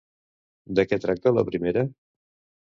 De 0.79 0.85
què 0.93 0.99
tracta 1.03 1.35
la 1.39 1.45
primera? 1.51 1.85